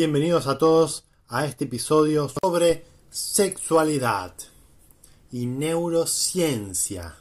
[0.00, 4.32] Bienvenidos a todos a este episodio sobre sexualidad
[5.32, 7.16] y neurociencia.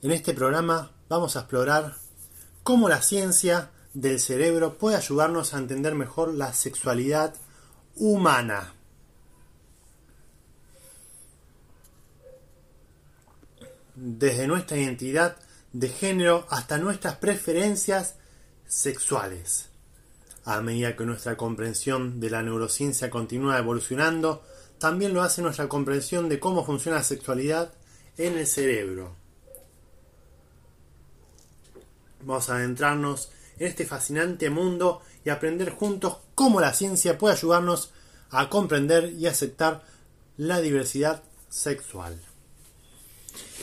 [0.00, 1.96] En este programa vamos a explorar
[2.62, 7.34] cómo la ciencia del cerebro puede ayudarnos a entender mejor la sexualidad
[7.94, 8.72] humana.
[13.94, 15.36] Desde nuestra identidad
[15.74, 18.14] de género hasta nuestras preferencias
[18.66, 19.73] sexuales
[20.44, 24.42] a medida que nuestra comprensión de la neurociencia continúa evolucionando,
[24.78, 27.72] también lo hace nuestra comprensión de cómo funciona la sexualidad
[28.18, 29.16] en el cerebro.
[32.20, 37.92] Vamos a adentrarnos en este fascinante mundo y aprender juntos cómo la ciencia puede ayudarnos
[38.30, 39.84] a comprender y aceptar
[40.36, 42.20] la diversidad sexual.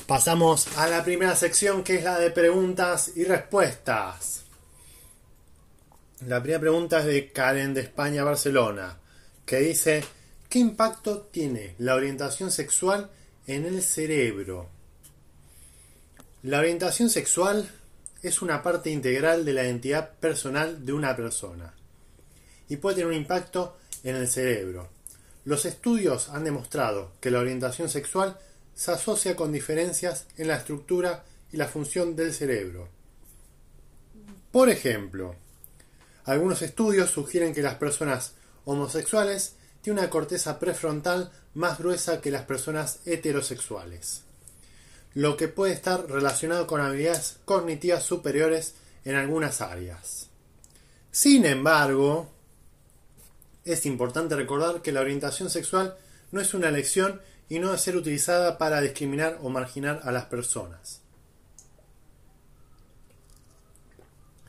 [0.07, 4.45] Pasamos a la primera sección que es la de preguntas y respuestas.
[6.27, 8.99] La primera pregunta es de Karen de España, Barcelona,
[9.43, 10.03] que dice,
[10.49, 13.09] ¿qué impacto tiene la orientación sexual
[13.47, 14.69] en el cerebro?
[16.43, 17.67] La orientación sexual
[18.21, 21.73] es una parte integral de la identidad personal de una persona
[22.69, 24.89] y puede tener un impacto en el cerebro.
[25.43, 28.37] Los estudios han demostrado que la orientación sexual
[28.75, 32.89] se asocia con diferencias en la estructura y la función del cerebro.
[34.51, 35.35] Por ejemplo,
[36.25, 38.33] algunos estudios sugieren que las personas
[38.65, 44.23] homosexuales tienen una corteza prefrontal más gruesa que las personas heterosexuales,
[45.13, 50.29] lo que puede estar relacionado con habilidades cognitivas superiores en algunas áreas.
[51.11, 52.29] Sin embargo,
[53.65, 55.97] es importante recordar que la orientación sexual
[56.31, 60.25] no es una elección y no debe ser utilizada para discriminar o marginar a las
[60.25, 61.00] personas.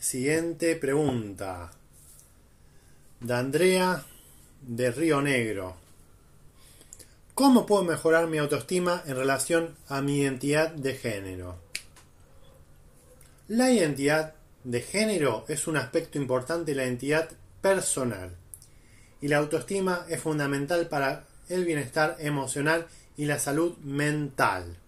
[0.02, 1.70] Siguiente pregunta.
[3.20, 4.04] De Andrea
[4.60, 5.76] de Río Negro.
[7.36, 11.56] ¿Cómo puedo mejorar mi autoestima en relación a mi identidad de género?
[13.46, 17.30] La identidad de género es un aspecto importante de la identidad
[17.60, 18.34] personal
[19.20, 24.78] y la autoestima es fundamental para el bienestar emocional y la salud mental.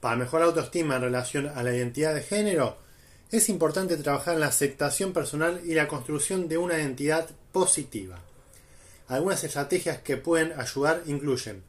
[0.00, 2.89] Para mejorar autoestima en relación a la identidad de género,
[3.30, 8.18] es importante trabajar en la aceptación personal y la construcción de una identidad positiva.
[9.08, 11.62] Algunas estrategias que pueden ayudar incluyen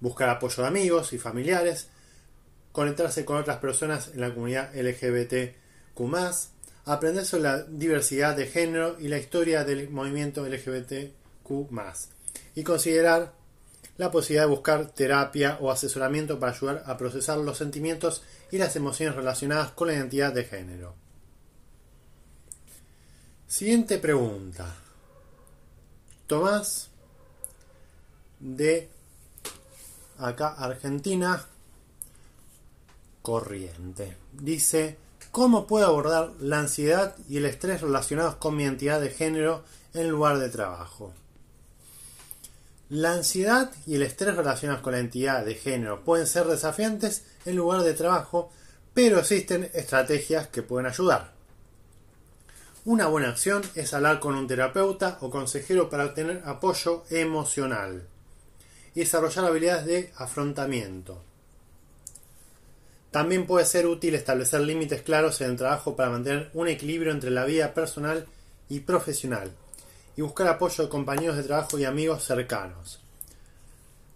[0.00, 1.88] buscar apoyo de amigos y familiares,
[2.72, 6.00] conectarse con otras personas en la comunidad LGBTQ,
[6.84, 11.70] aprender sobre la diversidad de género y la historia del movimiento LGBTQ,
[12.54, 13.32] y considerar
[13.96, 18.74] la posibilidad de buscar terapia o asesoramiento para ayudar a procesar los sentimientos y las
[18.76, 20.94] emociones relacionadas con la identidad de género.
[23.46, 24.74] Siguiente pregunta.
[26.26, 26.88] Tomás
[28.40, 28.88] de
[30.18, 31.46] acá Argentina
[33.22, 34.16] corriente.
[34.32, 34.98] Dice,
[35.30, 40.10] ¿cómo puedo abordar la ansiedad y el estrés relacionados con mi identidad de género en
[40.10, 41.12] lugar de trabajo?
[42.94, 47.56] La ansiedad y el estrés relacionados con la identidad de género pueden ser desafiantes en
[47.56, 48.52] lugar de trabajo,
[48.94, 51.32] pero existen estrategias que pueden ayudar.
[52.84, 58.06] Una buena acción es hablar con un terapeuta o consejero para obtener apoyo emocional
[58.94, 61.20] y desarrollar habilidades de afrontamiento.
[63.10, 67.32] También puede ser útil establecer límites claros en el trabajo para mantener un equilibrio entre
[67.32, 68.24] la vida personal
[68.68, 69.50] y profesional
[70.16, 73.00] y buscar apoyo de compañeros de trabajo y amigos cercanos.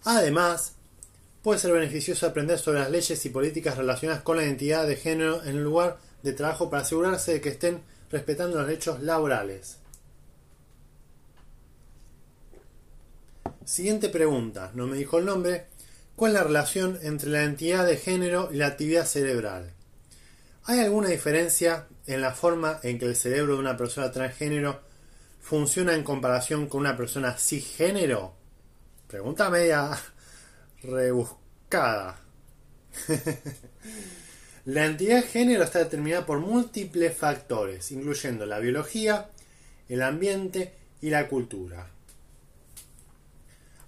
[0.05, 0.75] Además,
[1.43, 5.43] puede ser beneficioso aprender sobre las leyes y políticas relacionadas con la identidad de género
[5.43, 9.79] en el lugar de trabajo para asegurarse de que estén respetando los derechos laborales.
[13.65, 15.67] Siguiente pregunta, no me dijo el nombre.
[16.17, 19.73] ¿Cuál es la relación entre la identidad de género y la actividad cerebral?
[20.65, 24.81] ¿Hay alguna diferencia en la forma en que el cerebro de una persona transgénero
[25.49, 28.35] funciona en comparación con una persona cisgénero?
[29.07, 29.99] Pregunta media
[30.83, 32.21] rebuscada.
[34.67, 39.31] La entidad de género está determinada por múltiples factores, incluyendo la biología,
[39.89, 41.89] el ambiente y la cultura.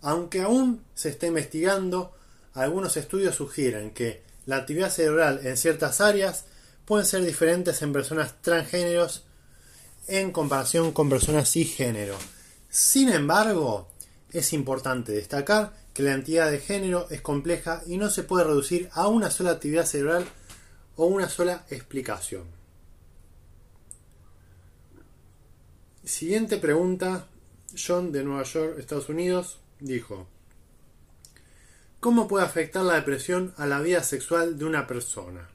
[0.01, 2.17] Aunque aún se está investigando,
[2.55, 6.47] algunos estudios sugieren que la actividad cerebral en ciertas áreas
[6.87, 9.27] pueden ser diferentes en personas transgéneros
[10.07, 12.17] en comparación con personas cisgénero.
[12.69, 13.89] Sin embargo,
[14.31, 18.89] es importante destacar que la entidad de género es compleja y no se puede reducir
[18.93, 20.27] a una sola actividad cerebral
[20.97, 22.45] o una sola explicación.
[26.05, 27.27] Siguiente pregunta.
[27.77, 30.27] John de Nueva York, Estados Unidos, dijo,
[32.01, 35.49] ¿Cómo puede afectar la depresión a la vida sexual de una persona?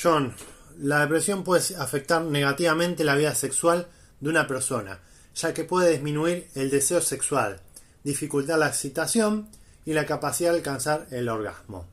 [0.00, 0.34] John,
[0.80, 3.88] la depresión puede afectar negativamente la vida sexual
[4.20, 5.00] de una persona,
[5.34, 7.60] ya que puede disminuir el deseo sexual,
[8.04, 9.48] dificultar la excitación
[9.84, 11.86] y la capacidad de alcanzar el orgasmo.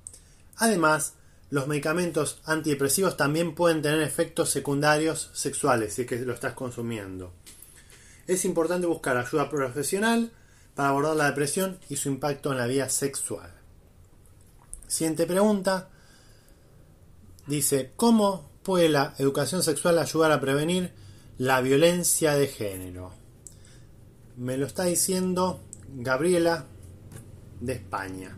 [0.58, 1.14] Además,
[1.50, 7.34] los medicamentos antidepresivos también pueden tener efectos secundarios sexuales si es que lo estás consumiendo.
[8.28, 10.32] Es importante buscar ayuda profesional
[10.76, 13.52] para abordar la depresión y su impacto en la vida sexual.
[14.88, 15.90] Siguiente pregunta.
[17.48, 20.92] Dice, ¿cómo puede la educación sexual ayudar a prevenir
[21.38, 23.14] la violencia de género?
[24.38, 25.62] Me lo está diciendo
[25.94, 26.66] Gabriela
[27.62, 28.36] de España.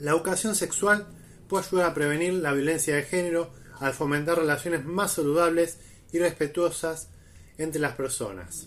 [0.00, 1.06] La educación sexual
[1.46, 5.78] puede ayudar a prevenir la violencia de género al fomentar relaciones más saludables
[6.10, 7.10] y respetuosas
[7.58, 8.66] entre las personas,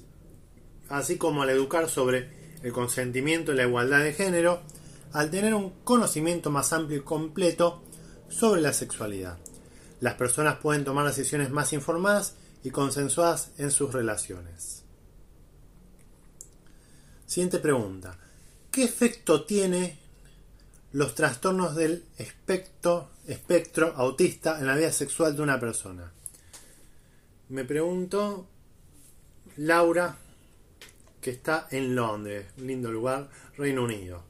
[0.88, 2.30] así como al educar sobre
[2.64, 4.62] el consentimiento y la igualdad de género,
[5.12, 7.85] al tener un conocimiento más amplio y completo
[8.30, 9.38] sobre la sexualidad.
[10.02, 14.84] Las personas pueden tomar decisiones más informadas y consensuadas en sus relaciones.
[17.26, 18.18] Siguiente pregunta.
[18.72, 19.98] ¿Qué efecto tiene
[20.96, 26.14] los trastornos del espectro, espectro autista en la vida sexual de una persona.
[27.50, 28.48] Me pregunto,
[29.58, 30.16] Laura,
[31.20, 34.24] que está en Londres, lindo lugar, Reino Unido.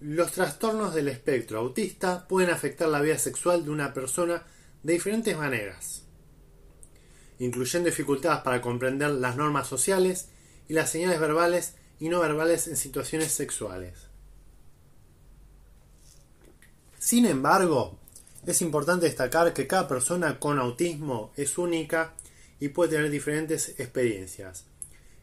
[0.00, 4.44] Los trastornos del espectro autista pueden afectar la vida sexual de una persona
[4.84, 6.04] de diferentes maneras,
[7.40, 10.28] incluyendo dificultades para comprender las normas sociales
[10.68, 14.06] y las señales verbales y no verbales en situaciones sexuales.
[16.98, 17.98] Sin embargo,
[18.46, 22.14] es importante destacar que cada persona con autismo es única
[22.60, 24.64] y puede tener diferentes experiencias.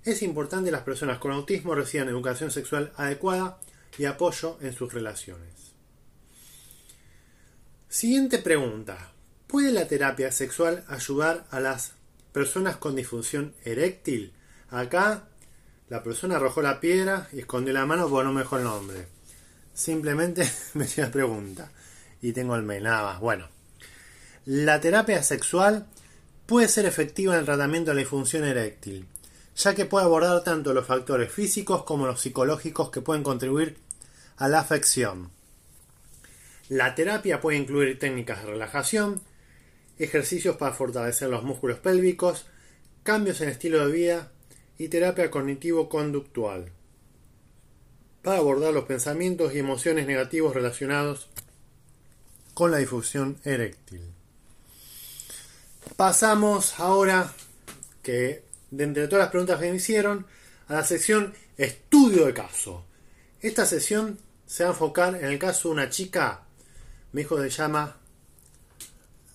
[0.04, 3.60] Es importante que las personas con autismo reciban educación sexual adecuada
[3.98, 5.74] y apoyo en sus relaciones.
[7.90, 9.12] Siguiente pregunta.
[9.48, 11.94] ¿Puede la terapia sexual ayudar a las
[12.34, 14.34] personas con disfunción eréctil?
[14.70, 15.30] Acá
[15.88, 19.08] la persona arrojó la piedra y escondió la mano porque no me dejó el nombre.
[19.74, 21.72] Simplemente me hice una pregunta
[22.22, 23.20] y tengo el más.
[23.20, 23.48] Bueno,
[24.46, 25.86] la terapia sexual
[26.46, 29.08] puede ser efectiva en el tratamiento de la disfunción eréctil,
[29.56, 33.78] ya que puede abordar tanto los factores físicos como los psicológicos que pueden contribuir
[34.38, 35.32] a la afección.
[36.70, 39.22] La terapia puede incluir técnicas de relajación,
[40.00, 42.48] ejercicios para fortalecer los músculos pélvicos,
[43.04, 44.32] cambios en estilo de vida
[44.78, 46.72] y terapia cognitivo-conductual
[48.26, 51.30] para abordar los pensamientos y emociones negativos relacionados
[52.56, 54.02] con la difusión eréctil.
[55.96, 57.32] Pasamos ahora,
[58.02, 60.26] que de entre todas las preguntas que me hicieron,
[60.68, 62.84] a la sección estudio de caso.
[63.42, 66.44] Esta sesión se va a enfocar en el caso de una chica,
[67.12, 67.98] mi hijo se llama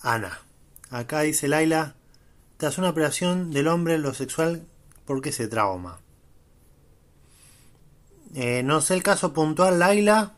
[0.00, 0.40] Ana.
[0.90, 1.94] Acá dice Laila,
[2.56, 4.66] tras una operación del hombre lo sexual,
[5.04, 6.00] ¿por qué se trauma?
[8.34, 10.34] Eh, no sé el caso puntual, Laila.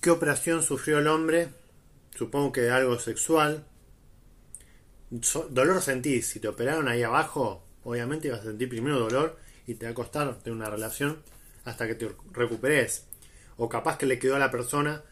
[0.00, 1.48] ¿Qué operación sufrió el hombre?
[2.14, 3.64] Supongo que algo sexual.
[5.10, 6.28] dolor sentís.
[6.28, 9.94] Si te operaron ahí abajo, obviamente vas a sentir primero dolor y te va a
[9.94, 11.22] costar tener una relación
[11.64, 13.06] hasta que te recuperes.
[13.56, 15.02] O capaz que le quedó a la persona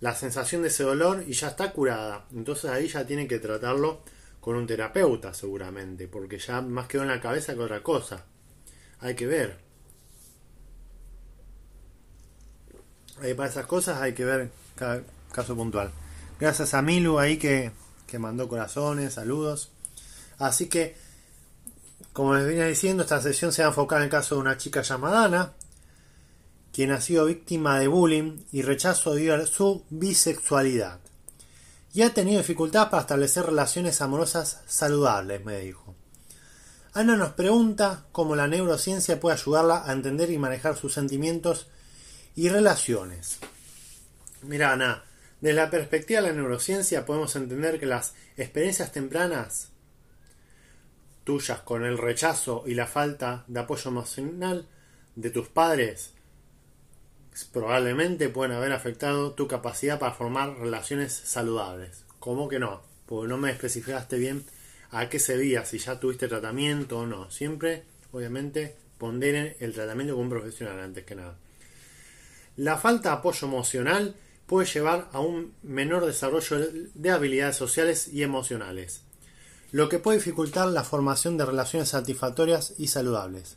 [0.00, 2.26] la sensación de ese dolor y ya está curada.
[2.32, 4.02] Entonces ahí ya tiene que tratarlo
[4.40, 8.24] con un terapeuta seguramente, porque ya más quedó en la cabeza que otra cosa.
[9.00, 9.58] Hay que ver.
[13.36, 15.90] para esas cosas hay que ver cada caso puntual.
[16.38, 17.72] Gracias a Milu ahí que,
[18.06, 19.72] que mandó corazones, saludos.
[20.38, 20.96] Así que,
[22.12, 24.58] como les venía diciendo, esta sesión se va a enfocar en el caso de una
[24.58, 25.52] chica llamada Ana,
[26.76, 31.00] quien ha sido víctima de bullying y rechazo debido a su bisexualidad.
[31.94, 35.94] Y ha tenido dificultad para establecer relaciones amorosas saludables, me dijo.
[36.92, 41.66] Ana nos pregunta cómo la neurociencia puede ayudarla a entender y manejar sus sentimientos
[42.34, 43.38] y relaciones.
[44.42, 45.02] Mira, Ana,
[45.40, 49.70] desde la perspectiva de la neurociencia podemos entender que las experiencias tempranas
[51.24, 54.68] tuyas con el rechazo y la falta de apoyo emocional
[55.14, 56.12] de tus padres
[57.44, 62.04] probablemente pueden haber afectado tu capacidad para formar relaciones saludables.
[62.18, 62.82] ¿Cómo que no?
[63.06, 64.44] Porque no me especificaste bien
[64.90, 67.30] a qué se veía, si ya tuviste tratamiento o no.
[67.30, 71.36] Siempre, obviamente, ponderen el tratamiento con un profesional antes que nada.
[72.56, 74.14] La falta de apoyo emocional
[74.46, 76.58] puede llevar a un menor desarrollo
[76.94, 79.02] de habilidades sociales y emocionales,
[79.72, 83.56] lo que puede dificultar la formación de relaciones satisfactorias y saludables.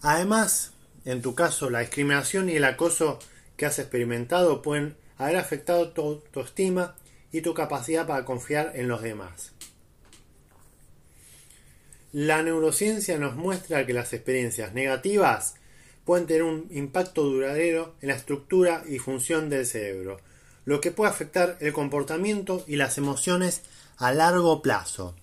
[0.00, 0.72] Además,
[1.06, 3.20] en tu caso, la discriminación y el acoso
[3.56, 6.96] que has experimentado pueden haber afectado tu autoestima
[7.30, 9.52] y tu capacidad para confiar en los demás.
[12.12, 15.54] La neurociencia nos muestra que las experiencias negativas
[16.04, 20.20] pueden tener un impacto duradero en la estructura y función del cerebro,
[20.64, 23.62] lo que puede afectar el comportamiento y las emociones
[23.96, 25.14] a largo plazo.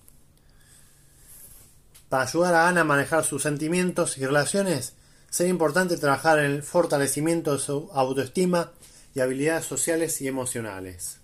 [2.08, 4.94] Para ayudar a Ana a manejar sus sentimientos y relaciones,
[5.34, 8.70] sería importante trabajar en el fortalecimiento de su autoestima
[9.16, 11.18] y habilidades sociales y emocionales.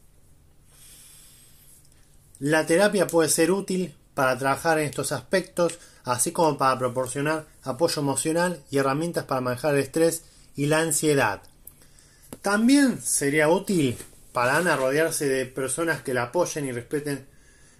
[2.40, 8.02] La terapia puede ser útil para trabajar en estos aspectos, así como para proporcionar apoyo
[8.02, 10.24] emocional y herramientas para manejar el estrés
[10.56, 11.42] y la ansiedad.
[12.42, 13.96] También sería útil
[14.32, 17.28] para Ana rodearse de personas que la apoyen y respeten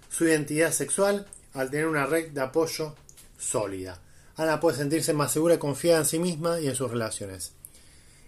[0.09, 2.95] su identidad sexual al tener una red de apoyo
[3.37, 3.99] sólida.
[4.35, 7.53] Ana puede sentirse más segura y confiada en sí misma y en sus relaciones.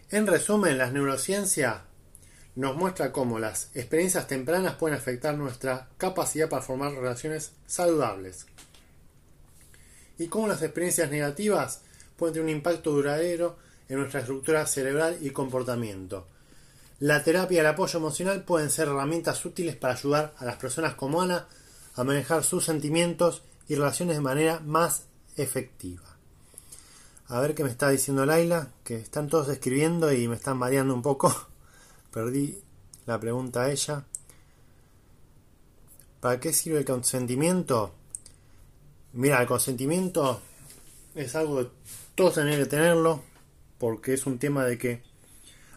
[0.09, 1.83] En resumen, la neurociencia
[2.55, 8.45] nos muestra cómo las experiencias tempranas pueden afectar nuestra capacidad para formar relaciones saludables
[10.19, 11.81] y cómo las experiencias negativas
[12.15, 13.57] pueden tener un impacto duradero
[13.89, 16.27] en nuestra estructura cerebral y comportamiento.
[16.99, 20.93] La terapia y el apoyo emocional pueden ser herramientas útiles para ayudar a las personas
[20.93, 21.47] como Ana
[21.95, 25.07] a manejar sus sentimientos y relaciones de manera más
[25.37, 26.03] efectiva.
[27.27, 30.93] A ver qué me está diciendo Laila, que están todos escribiendo y me están mareando
[30.93, 31.33] un poco.
[32.11, 32.61] Perdí
[33.05, 34.05] la pregunta a ella.
[36.19, 37.93] ¿Para qué sirve el consentimiento?
[39.13, 40.41] Mira, el consentimiento
[41.15, 41.69] es algo que
[42.15, 43.23] todos tienen que tenerlo,
[43.77, 45.03] porque es un tema de que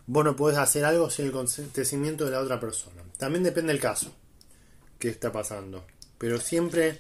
[0.06, 3.02] vos no podés hacer algo sin el consentimiento de la otra persona.
[3.18, 4.12] También depende del caso
[4.98, 5.84] que está pasando,
[6.18, 6.98] pero siempre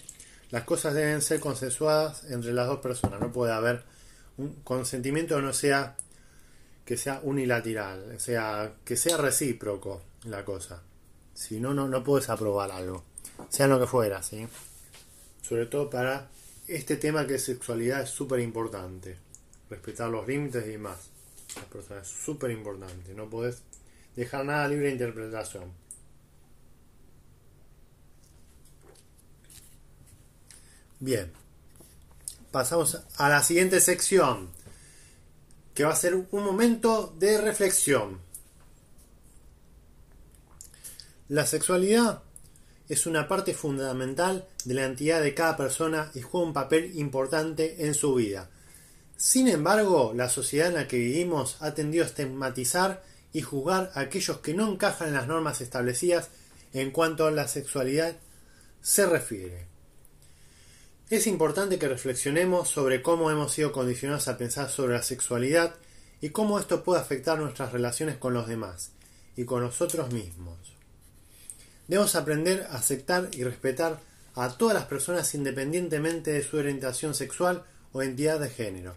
[0.50, 3.20] las cosas deben ser consensuadas entre las dos personas.
[3.20, 3.82] No puede haber
[4.36, 5.96] un consentimiento que no sea
[6.84, 10.82] que sea unilateral, o sea, que sea recíproco la cosa.
[11.34, 13.02] Si no, no, no puedes aprobar algo,
[13.48, 14.46] sea lo que fuera, ¿sí?
[15.42, 16.28] Sobre todo para
[16.68, 19.16] este tema que es sexualidad es súper importante.
[19.68, 21.10] Respetar los límites y demás.
[22.00, 23.14] es súper importante.
[23.14, 23.62] No puedes
[24.14, 25.72] dejar nada libre de interpretación.
[30.98, 31.30] Bien.
[32.50, 34.48] Pasamos a la siguiente sección
[35.74, 38.20] que va a ser un momento de reflexión.
[41.28, 42.22] La sexualidad
[42.88, 47.86] es una parte fundamental de la entidad de cada persona y juega un papel importante
[47.86, 48.48] en su vida.
[49.18, 53.02] Sin embargo, la sociedad en la que vivimos ha tendido a estigmatizar
[53.34, 56.30] y juzgar a aquellos que no encajan en las normas establecidas
[56.72, 58.16] en cuanto a la sexualidad
[58.80, 59.75] se refiere.
[61.08, 65.76] Es importante que reflexionemos sobre cómo hemos sido condicionados a pensar sobre la sexualidad
[66.20, 68.90] y cómo esto puede afectar nuestras relaciones con los demás
[69.36, 70.58] y con nosotros mismos.
[71.86, 74.00] Debemos aprender a aceptar y respetar
[74.34, 78.96] a todas las personas independientemente de su orientación sexual o entidad de género.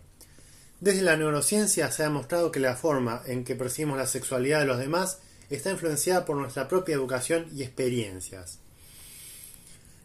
[0.80, 4.66] Desde la neurociencia se ha demostrado que la forma en que percibimos la sexualidad de
[4.66, 5.20] los demás
[5.52, 8.58] está influenciada por nuestra propia educación y experiencias.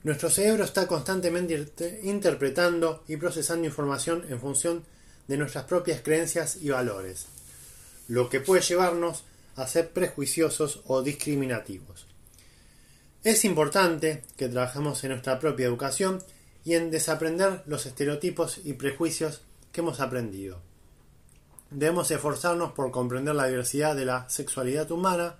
[0.04, 4.84] Nuestro cerebro está constantemente interpretando y procesando información en función
[5.28, 7.24] de nuestras propias creencias y valores,
[8.08, 9.24] lo que puede llevarnos
[9.56, 12.06] a ser prejuiciosos o discriminativos.
[13.22, 16.22] Es importante que trabajemos en nuestra propia educación
[16.66, 19.40] y en desaprender los estereotipos y prejuicios
[19.72, 20.60] que hemos aprendido.
[21.70, 25.36] Debemos esforzarnos por comprender la diversidad de la sexualidad humana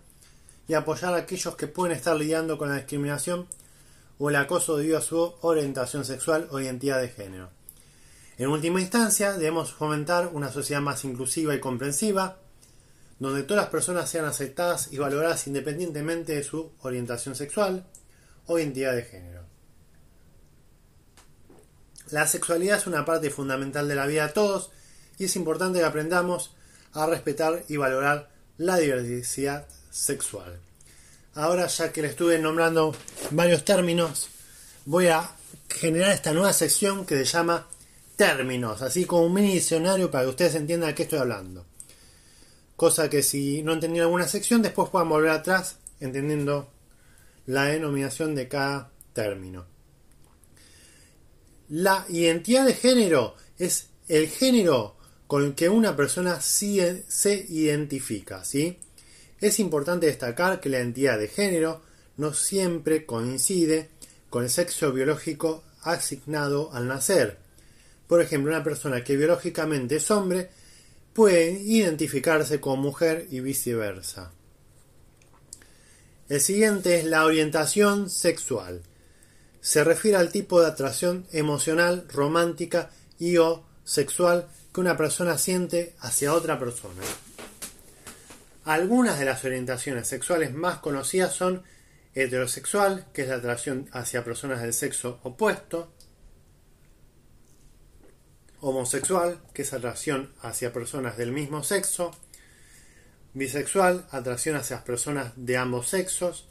[0.67, 3.47] y apoyar a aquellos que pueden estar lidiando con la discriminación
[4.19, 7.51] o el acoso debido a su orientación sexual o identidad de género.
[8.37, 12.39] En última instancia, debemos fomentar una sociedad más inclusiva y comprensiva,
[13.19, 17.87] donde todas las personas sean aceptadas y valoradas independientemente de su orientación sexual
[18.47, 19.43] o identidad de género.
[22.11, 24.71] La sexualidad es una parte fundamental de la vida de todos
[25.19, 26.55] y es importante que aprendamos
[26.93, 30.61] a respetar y valorar la diversidad sexual.
[31.35, 32.95] Ahora ya que le estuve nombrando
[33.31, 34.29] varios términos,
[34.85, 35.33] voy a
[35.69, 37.67] generar esta nueva sección que se llama
[38.15, 41.67] términos, así como un mini diccionario para que ustedes entiendan de qué estoy hablando.
[42.77, 46.71] Cosa que si no entendí alguna sección, después puedan volver atrás entendiendo
[47.47, 49.67] la denominación de cada término.
[51.69, 57.05] La identidad de género es el género con el que una persona se
[57.49, 58.79] identifica, ¿sí?
[59.45, 61.83] Es importante destacar que la identidad de género
[62.17, 63.91] no siempre coincide
[64.31, 67.37] con el sexo biológico asignado al nacer.
[68.07, 70.49] Por ejemplo, una persona que biológicamente es hombre
[71.13, 74.33] puede identificarse como mujer y viceversa.
[76.31, 78.81] El siguiente es la orientación sexual.
[79.61, 85.93] Se refiere al tipo de atracción emocional, romántica y o sexual que una persona siente
[86.01, 87.03] hacia otra persona.
[88.65, 91.63] Algunas de las orientaciones sexuales más conocidas son
[92.15, 95.93] heterosexual, que es la atracción hacia personas del sexo opuesto,
[98.61, 102.13] homosexual, que es atracción hacia personas del mismo sexo,
[103.35, 106.49] bisexual, atracción hacia personas de ambos sexos,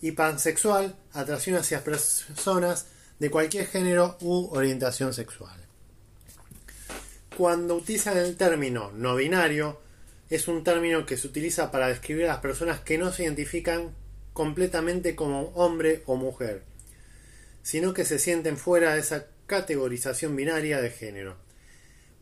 [0.00, 2.86] y pansexual, atracción hacia personas
[3.20, 5.56] de cualquier género u orientación sexual.
[7.36, 9.80] Cuando utilizan el término no binario,
[10.34, 13.94] es un término que se utiliza para describir a las personas que no se identifican
[14.32, 16.62] completamente como hombre o mujer,
[17.62, 21.36] sino que se sienten fuera de esa categorización binaria de género.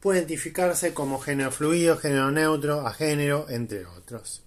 [0.01, 4.43] Puede identificarse como género fluido, género neutro, a género, entre otros.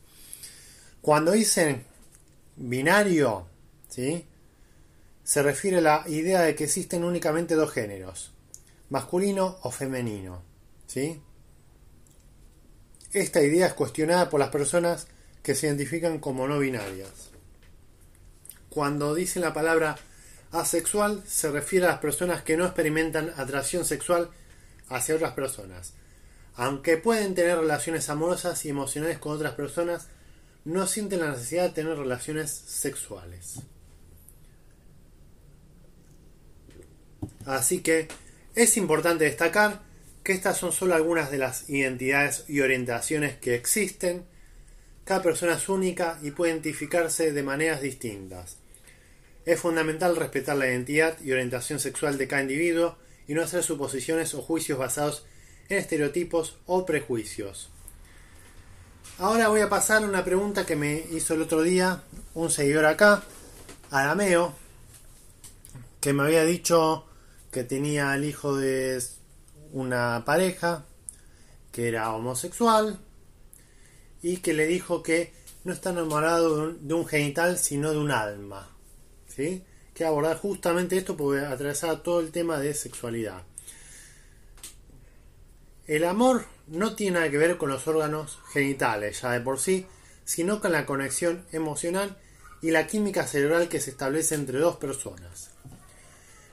[1.02, 1.86] Cuando dicen
[2.58, 3.48] binario,
[3.88, 4.26] ¿sí?
[5.24, 8.34] se refiere a la idea de que existen únicamente dos géneros,
[8.90, 10.44] masculino o femenino.
[10.88, 11.22] ¿sí?
[13.14, 15.08] Esta idea es cuestionada por las personas
[15.44, 17.30] que se identifican como no binarias.
[18.70, 19.96] Cuando dicen la palabra
[20.52, 24.30] Asexual se refiere a las personas que no experimentan atracción sexual
[24.90, 25.94] hacia otras personas.
[26.56, 30.08] Aunque pueden tener relaciones amorosas y emocionales con otras personas,
[30.66, 33.62] no sienten la necesidad de tener relaciones sexuales.
[37.46, 38.08] Así que
[38.56, 39.82] es importante destacar
[40.24, 44.26] que estas son solo algunas de las identidades y orientaciones que existen.
[45.04, 48.58] Cada persona es única y puede identificarse de maneras distintas.
[49.46, 54.34] Es fundamental respetar la identidad y orientación sexual de cada individuo y no hacer suposiciones
[54.34, 55.26] o juicios basados
[55.68, 57.70] en estereotipos o prejuicios.
[59.20, 62.02] Ahora voy a pasar a una pregunta que me hizo el otro día
[62.34, 63.24] un seguidor acá,
[63.92, 64.56] Arameo,
[66.00, 67.06] que me había dicho
[67.52, 69.02] que tenía el hijo de
[69.74, 70.86] una pareja
[71.72, 72.98] que era homosexual
[74.22, 75.34] y que le dijo que
[75.66, 78.70] no está enamorado de un genital sino de un alma.
[79.28, 79.64] ¿sí?
[79.94, 83.44] que abordar justamente esto porque atravesaba todo el tema de sexualidad.
[85.86, 89.86] El amor no tiene nada que ver con los órganos genitales ya de por sí,
[90.26, 92.18] sino con la conexión emocional
[92.62, 95.52] y la química cerebral que se establece entre dos personas.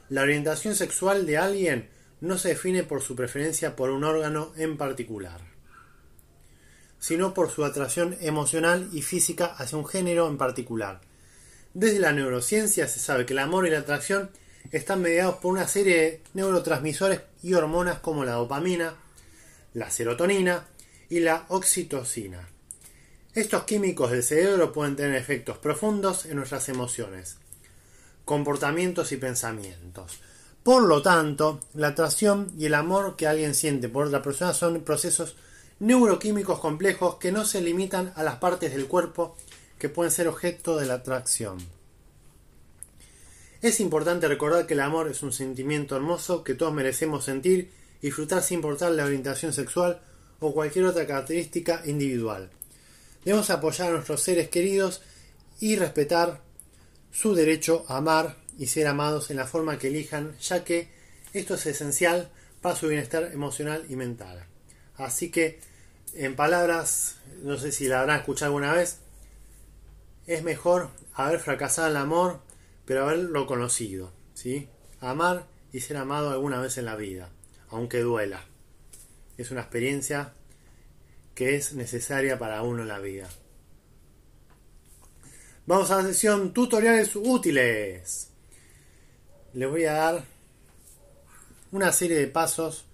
[0.09, 1.88] La orientación sexual de alguien
[2.20, 5.40] no se define por su preferencia por un órgano en particular,
[6.98, 11.00] sino por su atracción emocional y física hacia un género en particular,
[11.72, 14.30] desde la neurociencia se sabe que el amor y la atracción
[14.72, 18.94] están mediados por una serie de neurotransmisores y hormonas como la dopamina,
[19.74, 20.66] la serotonina
[21.09, 22.48] y la oxitocina.
[23.35, 27.37] Estos químicos del cerebro pueden tener efectos profundos en nuestras emociones,
[28.24, 30.20] comportamientos y pensamientos.
[30.62, 34.83] Por lo tanto, la atracción y el amor que alguien siente por otra persona son
[34.83, 35.37] procesos
[35.79, 39.37] neuroquímicos complejos que no se limitan a las partes del cuerpo
[39.79, 41.59] que pueden ser objeto de la atracción.
[43.62, 47.70] Es importante recordar que el amor es un sentimiento hermoso que todos merecemos sentir
[48.03, 50.01] y disfrutar sin importar la orientación sexual
[50.40, 52.51] o cualquier otra característica individual.
[53.25, 55.03] Debemos apoyar a nuestros seres queridos
[55.61, 56.40] y respetar
[57.12, 60.90] su derecho a amar y ser amados en la forma que elijan, ya que
[61.33, 64.44] esto es esencial para su bienestar emocional y mental.
[64.96, 65.61] Así que,
[66.12, 68.99] en palabras, no sé si la habrán escuchado alguna vez,
[70.27, 72.42] es mejor haber fracasado en el amor,
[72.85, 74.68] pero haberlo conocido, ¿sí?
[75.01, 77.31] Amar y ser amado alguna vez en la vida,
[77.70, 78.44] aunque duela.
[79.38, 80.35] Es una experiencia
[81.35, 83.27] que es necesaria para uno en la vida.
[85.64, 88.30] Vamos a la sesión tutoriales útiles.
[89.52, 90.24] Les voy a dar
[91.72, 92.84] una serie de pasos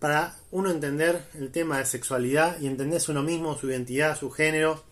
[0.00, 4.82] para uno entender el tema de sexualidad y entenderse uno mismo, su identidad, su género.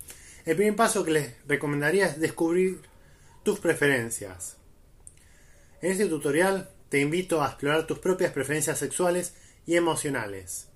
[0.44, 2.80] El primer paso que les recomendaría es descubrir
[3.42, 4.56] tus preferencias.
[5.82, 9.34] En este tutorial te invito a explorar tus propias preferencias sexuales
[9.66, 10.68] y emocionales.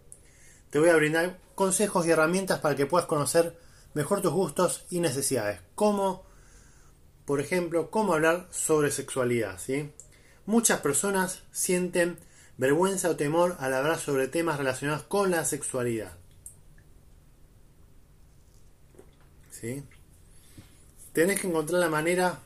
[0.70, 3.56] Te voy a brindar consejos y herramientas para que puedas conocer
[3.94, 5.60] mejor tus gustos y necesidades.
[5.76, 6.26] Como,
[7.24, 9.60] por ejemplo, cómo hablar sobre sexualidad.
[9.60, 9.92] ¿sí?
[10.48, 12.16] Muchas personas sienten
[12.56, 16.16] vergüenza o temor al hablar sobre temas relacionados con la sexualidad.
[19.50, 19.82] ¿Sí?
[21.12, 22.38] Tenés que encontrar la manera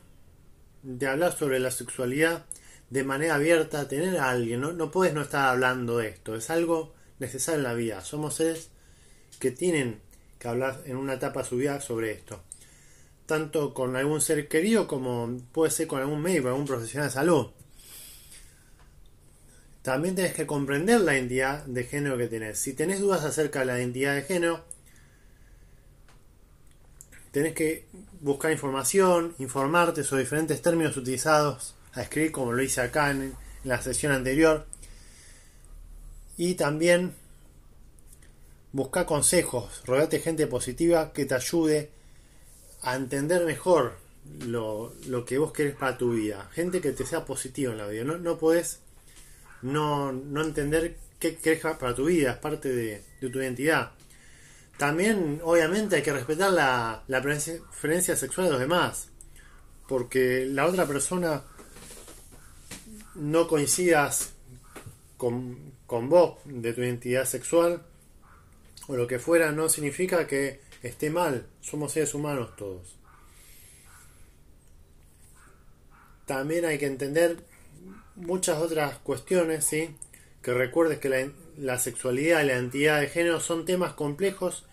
[0.81, 2.43] de hablar sobre la sexualidad
[2.89, 6.49] de manera abierta, tener a alguien, no, no puedes no estar hablando de esto, es
[6.49, 8.01] algo necesario en la vida.
[8.01, 8.69] Somos seres
[9.39, 10.01] que tienen
[10.39, 12.41] que hablar en una etapa de su vida sobre esto.
[13.25, 17.47] Tanto con algún ser querido como puede ser con algún médico, algún profesional de salud.
[19.83, 22.57] También tienes que comprender la identidad de género que tenés.
[22.57, 24.63] Si tenés dudas acerca de la identidad de género,
[27.31, 27.85] tenés que
[28.21, 33.81] buscar información, informarte sobre diferentes términos utilizados a escribir, como lo hice acá en, la
[33.81, 34.65] sesión anterior.
[36.37, 37.13] Y también
[38.71, 41.89] buscar consejos, rodeate gente positiva que te ayude
[42.81, 43.97] a entender mejor
[44.45, 44.93] lo,
[45.25, 46.49] que vos querés para tu vida.
[46.53, 48.03] Gente que te sea positiva en la vida.
[48.03, 48.82] No, no podés
[49.63, 53.91] no, no entender qué querés para tu vida, es parte de, de tu identidad.
[54.77, 59.09] También, obviamente, hay que respetar la, la preferencia sexual de los demás.
[59.87, 61.43] Porque la otra persona
[63.15, 64.33] no coincidas
[65.17, 67.83] con, con vos de tu identidad sexual
[68.87, 71.47] o lo que fuera, no significa que esté mal.
[71.61, 72.97] Somos seres humanos todos.
[76.25, 77.37] También hay que entender
[78.15, 79.95] muchas otras cuestiones, ¿sí?
[80.41, 84.65] Que recuerdes que la, sexualidad y la identidad de género son temas complejos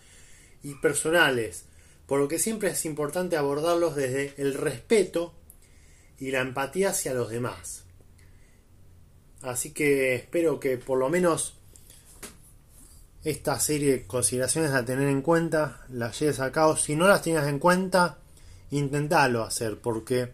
[0.63, 1.65] y personales,
[2.05, 5.33] por lo que siempre es importante abordarlos desde el respeto
[6.19, 7.83] y la empatía hacia los demás.
[9.41, 11.55] Así que espero que por lo menos
[13.23, 16.75] esta serie de consideraciones a tener en cuenta las lleves a cabo.
[16.75, 18.17] Si no las tienes en cuenta,
[18.71, 20.31] intentalo hacer porque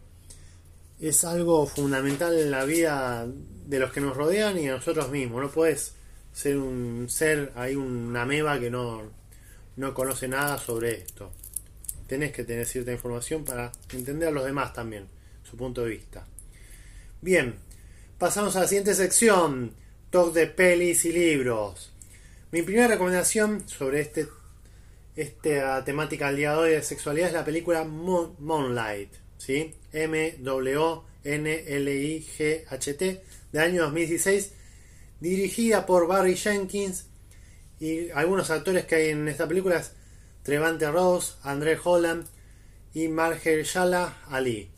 [1.00, 3.28] es algo fundamental en la vida
[3.66, 5.42] de los que nos rodean y de nosotros mismos.
[5.42, 5.94] No puedes
[6.34, 9.04] ser un ser, hay una ameba que no,
[9.76, 11.32] no conoce nada sobre esto.
[12.08, 15.08] Tenés que tener cierta información para entender a los demás también,
[15.44, 16.26] su punto de vista.
[17.22, 17.56] Bien,
[18.18, 19.74] pasamos a la siguiente sección,
[20.10, 21.92] talk de pelis y libros.
[22.52, 24.28] Mi primera recomendación sobre este,
[25.16, 29.12] esta temática al día de hoy de sexualidad es la película Moonlight,
[29.94, 30.44] M-W-N-L-I-G-H-T,
[33.52, 34.52] de año 2016,
[35.20, 37.06] dirigida por Barry Jenkins
[37.80, 39.92] y algunos actores que hay en esta película es
[40.44, 42.26] Trevante Rose, André Holland
[42.94, 44.72] y Mahershala Ali.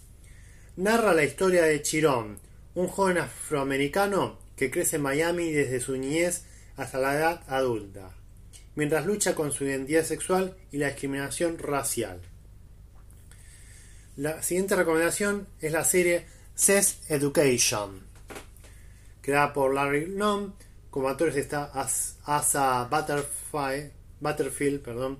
[0.75, 2.39] Narra la historia de Chiron,
[2.75, 6.43] un joven afroamericano que crece en Miami desde su niñez
[6.75, 8.15] hasta la edad adulta,
[8.75, 12.21] mientras lucha con su identidad sexual y la discriminación racial.
[14.19, 18.01] La siguiente recomendación es la serie Sex Education,
[19.21, 20.51] creada por Larry Long
[20.89, 21.71] como actores está
[22.25, 22.89] Asa
[24.19, 25.17] Butterfield,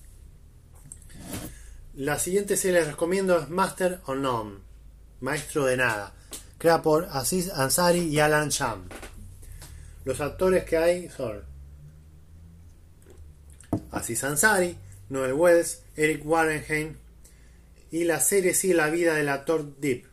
[1.95, 4.57] La siguiente serie les recomiendo es Master of None,
[5.21, 6.12] Maestro de Nada,
[6.59, 8.89] creada por Aziz Ansari y Alan Sham.
[10.05, 11.45] Los actores que hay son
[13.93, 14.77] Aziz Ansari,
[15.09, 16.97] Noel Wells, Eric Warrenheim
[17.93, 20.05] y la serie sigue la vida del actor Deep,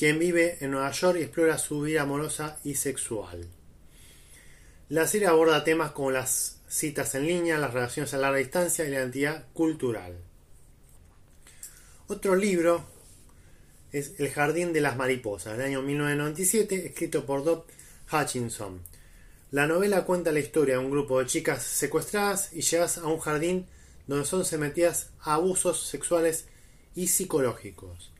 [0.00, 3.46] quien vive en Nueva York y explora su vida amorosa y sexual.
[4.88, 8.88] La serie aborda temas como las citas en línea, las relaciones a larga distancia y
[8.88, 10.16] la identidad cultural.
[12.08, 12.86] Otro libro
[13.92, 17.66] es El jardín de las mariposas, del año 1997, escrito por Dob
[18.10, 18.80] Hutchinson.
[19.50, 23.18] La novela cuenta la historia de un grupo de chicas secuestradas y llevadas a un
[23.18, 23.66] jardín
[24.06, 26.46] donde son sometidas a abusos sexuales
[26.94, 28.12] y psicológicos.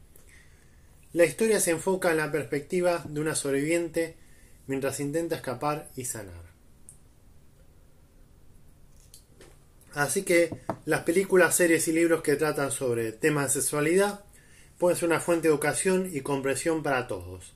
[1.13, 4.17] La historia se enfoca en la perspectiva de una sobreviviente
[4.69, 6.51] mientras intenta escapar y sanar.
[9.93, 10.51] Así que
[10.85, 14.25] las películas, series y libros que tratan sobre temas de sexualidad
[14.79, 17.55] pueden ser una fuente de educación y comprensión para todos.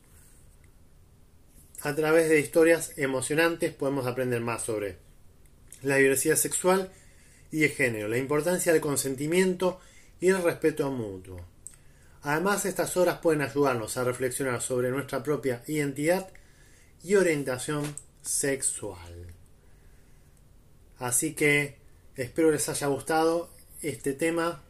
[1.82, 4.96] A través de historias emocionantes podemos aprender más sobre
[5.82, 6.90] la diversidad sexual
[7.52, 9.80] y de género, la importancia del consentimiento
[10.18, 11.53] y el respeto mutuo.
[12.24, 16.28] Además, estas horas pueden ayudarnos a reflexionar sobre nuestra propia identidad
[17.04, 19.28] y orientación sexual.
[20.98, 21.84] Así que
[22.16, 23.50] Espero les haya gustado
[23.82, 24.62] este tema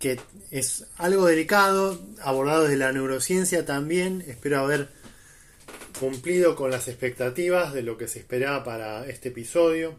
[0.00, 0.18] que
[0.50, 4.24] es algo delicado, abordado desde la neurociencia también.
[4.26, 4.88] Espero haber
[5.98, 9.94] cumplido con las expectativas de lo que se esperaba para este episodio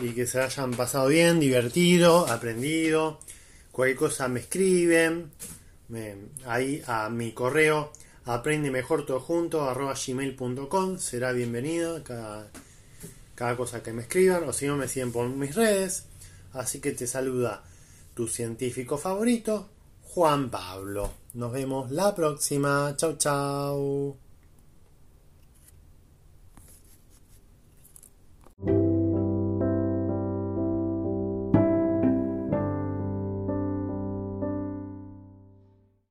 [0.00, 3.20] y que se hayan pasado bien, divertido, aprendido.
[3.74, 5.32] Cualquier cosa me escriben
[6.46, 7.90] ahí a mi correo
[8.24, 12.50] aprende mejor todo junto arroba gmail.com será bienvenido cada
[13.34, 16.04] cada cosa que me escriban o si no me siguen por mis redes.
[16.52, 17.64] Así que te saluda
[18.14, 19.68] tu científico favorito,
[20.04, 21.10] Juan Pablo.
[21.34, 22.94] Nos vemos la próxima.
[22.96, 24.23] Chau, chau.